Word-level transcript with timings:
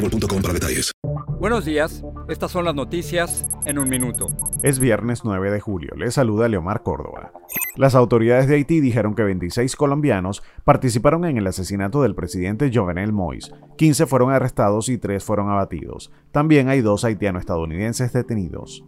boostmobile.com 0.00 0.42
para 0.42 0.54
detalles. 0.54 0.92
Buenos 1.38 1.64
días, 1.64 2.04
estas 2.28 2.50
son 2.50 2.66
las 2.66 2.74
noticias 2.74 3.46
en 3.64 3.78
un 3.78 3.88
minuto. 3.88 4.28
Es 4.62 4.78
viernes 4.78 5.22
9 5.24 5.50
de 5.50 5.60
julio, 5.60 5.94
le 5.96 6.10
saluda 6.10 6.48
Leomar 6.48 6.82
Córdoba. 6.82 7.32
Las 7.76 7.94
autoridades 7.94 8.46
de 8.46 8.56
Haití 8.56 8.80
dijeron 8.80 9.14
que 9.14 9.22
26 9.22 9.74
colombianos 9.76 10.42
participaron 10.64 11.24
en 11.24 11.38
el 11.38 11.46
asesinato 11.46 12.02
del 12.02 12.14
presidente 12.14 12.70
Jovenel 12.72 13.12
Moïse. 13.12 13.52
15 13.78 14.06
fueron 14.06 14.32
arrestados 14.32 14.88
y 14.90 14.98
3 14.98 15.24
fueron 15.24 15.48
abatidos. 15.48 16.12
También 16.30 16.68
hay 16.68 16.82
dos 16.82 17.04
haitiano-estadounidenses 17.04 18.12
detenidos. 18.12 18.84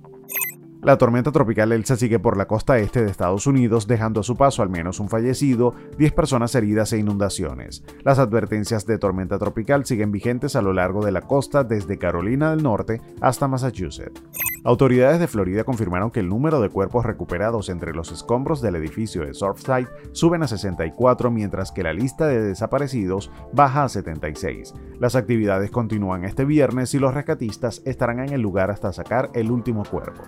La 0.83 0.99
tormenta 0.99 1.31
tropical 1.31 1.71
Elsa 1.71 1.95
sigue 1.95 2.19
por 2.19 2.37
la 2.37 2.49
costa 2.49 2.77
este 2.79 3.05
de 3.05 3.11
Estados 3.11 3.47
Unidos, 3.47 3.87
dejando 3.87 4.19
a 4.19 4.25
su 4.25 4.37
paso 4.37 4.63
al 4.63 4.69
menos 4.69 4.99
un 4.99 5.09
fallecido, 5.09 5.77
10 5.97 6.13
personas 6.13 6.57
heridas 6.57 6.93
e 6.93 6.99
inundaciones. 6.99 7.85
Las 8.03 8.19
advertencias 8.19 8.85
de 8.85 8.99
tormenta 8.99 9.39
tropical 9.39 9.87
siguen 9.87 10.11
vigentes 10.11 10.57
a 10.57 10.63
lo 10.63 10.73
largo 10.73 11.05
de 11.05 11.13
la 11.13 11.21
costa 11.21 11.63
desde 11.63 11.99
Carolina 11.99 12.51
del 12.51 12.65
Norte 12.65 13.01
hasta 13.21 13.47
Massachusetts. 13.47 14.21
Autoridades 14.65 15.21
de 15.21 15.29
Florida 15.29 15.63
confirmaron 15.63 16.11
que 16.11 16.19
el 16.19 16.29
número 16.29 16.61
de 16.61 16.69
cuerpos 16.69 17.07
recuperados 17.07 17.69
entre 17.69 17.93
los 17.93 18.11
escombros 18.11 18.61
del 18.61 18.74
edificio 18.74 19.24
de 19.24 19.35
Surfside 19.35 19.89
suben 20.11 20.43
a 20.43 20.49
64, 20.49 21.30
mientras 21.30 21.71
que 21.71 21.85
la 21.85 21.93
lista 21.93 22.27
de 22.27 22.43
desaparecidos 22.43 23.30
baja 23.52 23.85
a 23.85 23.89
76. 23.89 24.74
Las 24.99 25.15
actividades 25.15 25.71
continúan 25.71 26.24
este 26.24 26.45
viernes 26.45 26.93
y 26.95 26.99
los 26.99 27.15
rescatistas 27.15 27.83
estarán 27.85 28.19
en 28.19 28.33
el 28.33 28.41
lugar 28.41 28.73
hasta 28.73 28.93
sacar 28.93 29.30
el 29.35 29.52
último 29.52 29.85
cuerpo. 29.85 30.23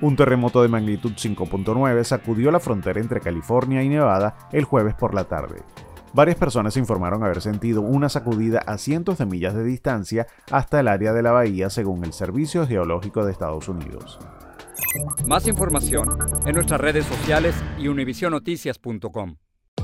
Un 0.00 0.14
terremoto 0.14 0.62
de 0.62 0.68
magnitud 0.68 1.12
5.9 1.12 2.04
sacudió 2.04 2.52
la 2.52 2.60
frontera 2.60 3.00
entre 3.00 3.20
California 3.20 3.82
y 3.82 3.88
Nevada 3.88 4.36
el 4.52 4.64
jueves 4.64 4.94
por 4.94 5.12
la 5.12 5.24
tarde. 5.24 5.62
Varias 6.12 6.36
personas 6.36 6.76
informaron 6.76 7.22
haber 7.24 7.40
sentido 7.40 7.82
una 7.82 8.08
sacudida 8.08 8.60
a 8.60 8.78
cientos 8.78 9.18
de 9.18 9.26
millas 9.26 9.54
de 9.54 9.64
distancia 9.64 10.26
hasta 10.50 10.80
el 10.80 10.88
área 10.88 11.12
de 11.12 11.22
la 11.22 11.32
bahía 11.32 11.68
según 11.68 12.04
el 12.04 12.12
Servicio 12.12 12.66
Geológico 12.66 13.24
de 13.24 13.32
Estados 13.32 13.68
Unidos. 13.68 14.18
Más 15.26 15.46
información 15.46 16.08
en 16.46 16.54
nuestras 16.54 16.80
redes 16.80 17.04
sociales 17.04 17.54
y 17.78 17.88
univisionoticias.com. 17.88 19.36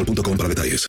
boostmobile.com 0.00 0.36
para 0.36 0.48
detalles. 0.48 0.88